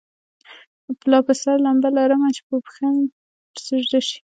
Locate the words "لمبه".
1.65-1.89